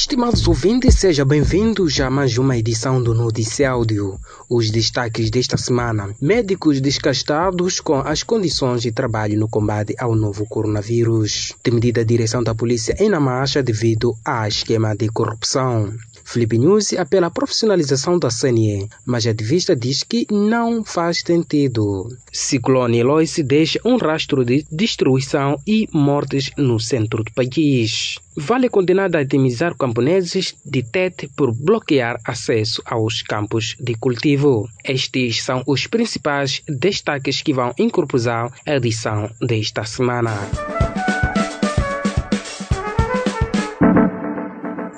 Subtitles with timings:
[0.00, 4.18] Estimados ouvintes, sejam bem-vindos a mais uma edição do Notícia Áudio.
[4.48, 10.46] Os destaques desta semana: médicos desgastados com as condições de trabalho no combate ao novo
[10.46, 11.54] coronavírus.
[11.62, 15.92] Temida direção da polícia em marcha devido a esquema de corrupção.
[16.30, 22.06] Felipe News apela à profissionalização da CNE, mas a ativista diz que não faz sentido.
[22.32, 28.14] Ciclone Eloise deixa um rastro de destruição e mortes no centro do país.
[28.36, 34.68] Vale condenada a indemnizar camponeses de Tete por bloquear acesso aos campos de cultivo.
[34.84, 40.30] Estes são os principais destaques que vão incorporar a edição desta semana.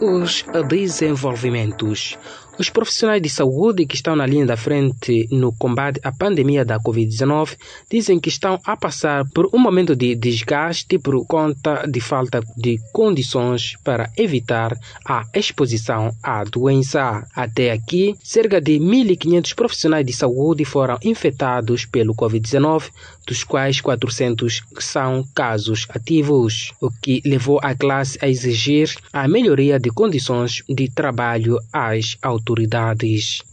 [0.05, 2.19] Os desenvolvimentos.
[2.59, 6.79] Os profissionais de saúde que estão na linha da frente no combate à pandemia da
[6.79, 7.57] Covid-19
[7.91, 12.79] dizem que estão a passar por um momento de desgaste por conta de falta de
[12.93, 17.27] condições para evitar a exposição à doença.
[17.35, 22.91] Até aqui, cerca de 1.500 profissionais de saúde foram infectados pelo Covid-19,
[23.27, 29.79] dos quais 400 são casos ativos, o que levou a classe a exigir a melhoria
[29.79, 32.42] de condições de trabalho às autoridades.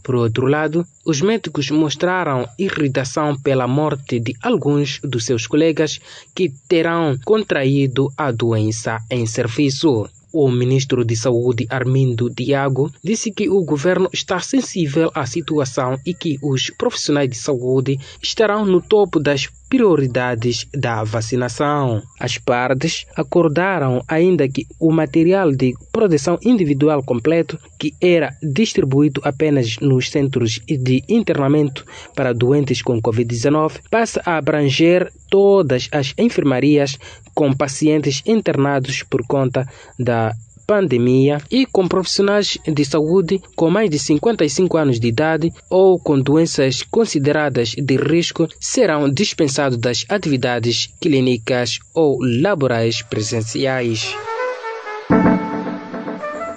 [0.02, 6.00] Por outro lado, os médicos mostraram irritação pela morte de alguns dos seus colegas
[6.34, 10.08] que terão contraído a doença em serviço.
[10.32, 16.14] O ministro de Saúde, Armindo Diago, disse que o governo está sensível à situação e
[16.14, 22.02] que os profissionais de saúde estarão no topo das prioridades da vacinação.
[22.18, 29.76] As partes acordaram ainda que o material de proteção individual completo, que era distribuído apenas
[29.80, 36.98] nos centros de internamento para doentes com Covid-19, passa a abranger todas as enfermarias
[37.32, 40.34] com pacientes internados por conta da
[40.70, 46.16] pandemia e com profissionais de saúde com mais de 55 anos de idade ou com
[46.20, 54.14] doenças consideradas de risco serão dispensados das atividades clínicas ou laborais presenciais.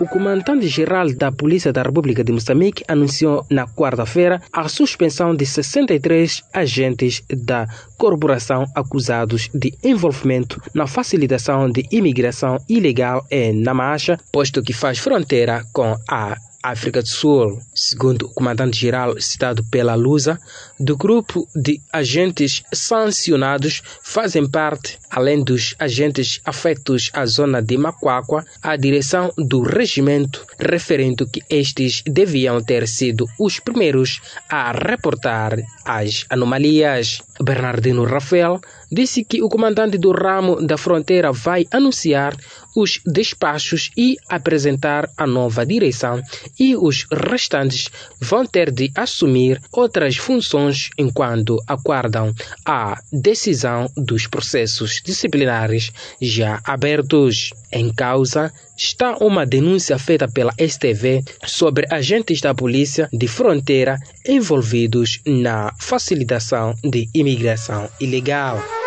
[0.04, 6.44] O comandante-geral da Polícia da República de Moçambique anunciou na quarta-feira a suspensão de 63
[6.54, 7.66] agentes da
[7.98, 15.64] corporação acusados de envolvimento na facilitação de imigração ilegal em Namacha, posto que faz fronteira
[15.72, 20.40] com a África do Sul, segundo o comandante-geral citado pela Lusa,
[20.80, 28.46] do grupo de agentes sancionados fazem parte, além dos agentes afetos à zona de Macuacua,
[28.62, 36.26] a direção do regimento, referendo que estes deviam ter sido os primeiros a reportar as
[36.30, 37.22] anomalias.
[37.42, 38.62] Bernardino Rafael
[38.94, 42.36] disse que o comandante do ramo da fronteira vai anunciar
[42.76, 46.22] os despachos e apresentar a nova direção
[46.60, 47.90] e os restantes
[48.20, 52.34] vão ter de assumir outras funções enquanto aguardam
[52.66, 57.52] a decisão dos processos disciplinares já abertos.
[57.72, 65.22] Em causa está uma denúncia feita pela STV sobre agentes da polícia de fronteira envolvidos
[65.26, 68.83] na facilitação de imigração ilegal.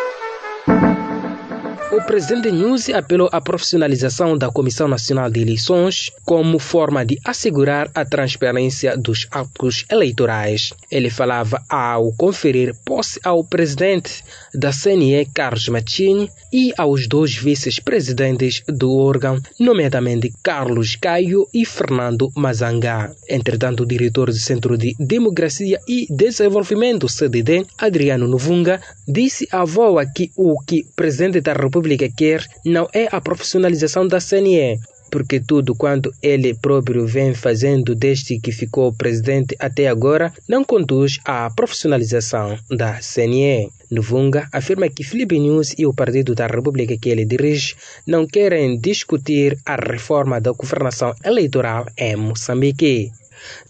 [1.92, 7.88] O presidente Nuzi apelou à profissionalização da Comissão Nacional de Eleições como forma de assegurar
[7.94, 10.72] a transparência dos atos eleitorais.
[10.90, 18.64] Ele falava ao conferir posse ao presidente da CNE, Carlos Machini, e aos dois vice-presidentes
[18.66, 23.14] do órgão, nomeadamente Carlos Caio e Fernando Mazanga.
[23.28, 30.04] Entretanto, o diretor do Centro de Democracia e Desenvolvimento, CDD, Adriano Novunga, disse à VOA
[30.06, 34.80] que o que o presidente da República República quer não é a profissionalização da CNE,
[35.10, 41.18] porque tudo quanto ele próprio vem fazendo desde que ficou presidente até agora não conduz
[41.22, 43.68] à profissionalização da CNE.
[43.90, 47.76] Nuvunga afirma que Felipe News e o Partido da República que ele dirige
[48.06, 53.12] não querem discutir a reforma da governação eleitoral em Moçambique.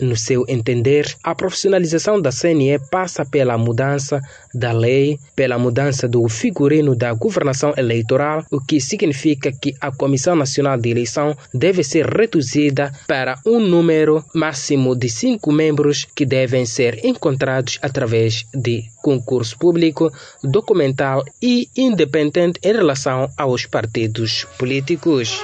[0.00, 4.20] No seu entender, a profissionalização da CNE passa pela mudança
[4.54, 10.34] da lei, pela mudança do figurino da governação eleitoral, o que significa que a Comissão
[10.34, 16.64] Nacional de Eleição deve ser reduzida para um número máximo de cinco membros que devem
[16.64, 20.10] ser encontrados através de concurso público,
[20.42, 25.40] documental e independente em relação aos partidos políticos.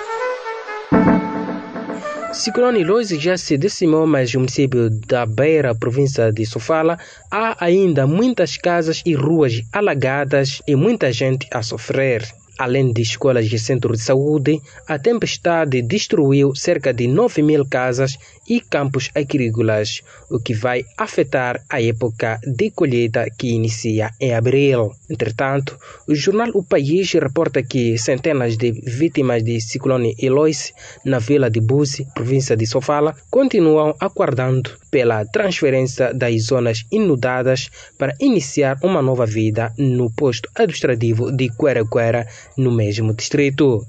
[2.32, 6.98] Ciclone Loise já se decimou, mas no município da Beira, província de Sofala,
[7.30, 12.41] há ainda muitas casas e ruas alagadas e muita gente a sofrer.
[12.58, 18.18] Além de escolas e centros de saúde, a tempestade destruiu cerca de 9 mil casas
[18.48, 24.92] e campos agrícolas, o que vai afetar a época de colheita que inicia em abril.
[25.08, 30.72] Entretanto, o jornal O País reporta que centenas de vítimas de ciclone Eloise
[31.04, 38.14] na vila de Buzi, província de Sofala, continuam aguardando pela transferência das zonas inundadas para
[38.20, 42.28] iniciar uma nova vida no posto administrativo de Queraquera,
[42.58, 43.84] no mesmo distrito.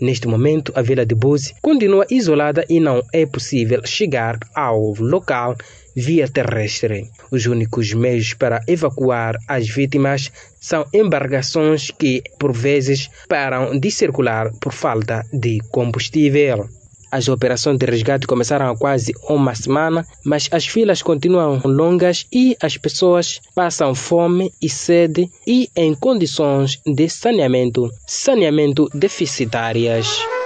[0.00, 5.56] Neste momento, a vila de Buzi continua isolada e não é possível chegar ao local
[5.94, 7.08] via terrestre.
[7.30, 14.50] Os únicos meios para evacuar as vítimas são embarcações que, por vezes, param de circular
[14.60, 16.79] por falta de combustível.
[17.10, 22.56] As operações de resgate começaram há quase uma semana, mas as filas continuam longas e
[22.62, 30.39] as pessoas passam fome e sede e em condições de saneamento, saneamento deficitárias.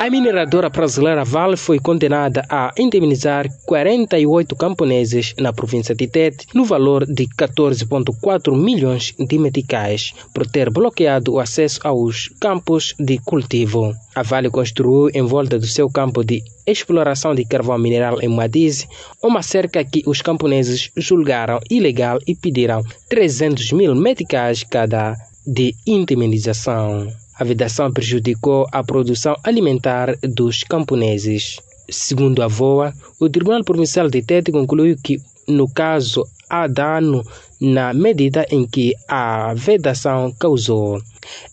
[0.00, 6.64] A mineradora brasileira Vale foi condenada a indemnizar 48 camponeses na província de Tete no
[6.64, 13.92] valor de 14,4 milhões de meticais por ter bloqueado o acesso aos campos de cultivo.
[14.14, 18.86] A Vale construiu em volta do seu campo de exploração de carvão mineral em Madize
[19.20, 27.08] uma cerca que os camponeses julgaram ilegal e pediram 300 mil meticais cada de indemnização.
[27.38, 31.58] A vedação prejudicou a produção alimentar dos camponeses.
[31.88, 37.24] Segundo a VOA, o Tribunal Provincial de Tete concluiu que, no caso, há dano
[37.60, 41.00] na medida em que a vedação causou.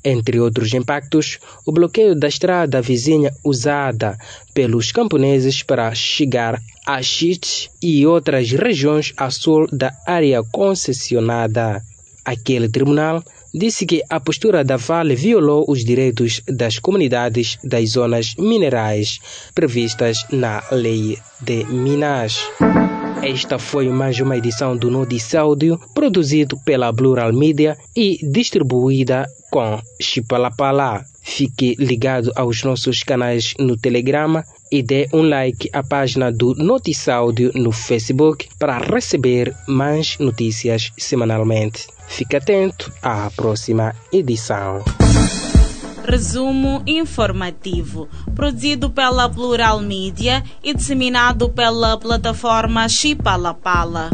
[0.03, 4.17] Entre outros impactos, o bloqueio da estrada vizinha usada
[4.53, 11.81] pelos camponeses para chegar a Chite e outras regiões a sul da área concessionada.
[12.23, 13.23] Aquele tribunal
[13.55, 19.19] disse que a postura da Vale violou os direitos das comunidades das zonas minerais
[19.55, 22.37] previstas na Lei de Minas.
[23.23, 29.81] Esta foi mais uma edição do Notícia Áudio, produzido pela Plural Media e distribuída com
[30.01, 31.03] Chipalapala.
[31.23, 37.15] Fique ligado aos nossos canais no Telegrama e dê um like à página do Notícia
[37.15, 41.94] Áudio no Facebook para receber mais notícias semanalmente.
[42.07, 44.83] Fique atento à próxima edição.
[46.07, 54.09] Resumo informativo, produzido pela Plural Mídia e disseminado pela plataforma Chipalapala.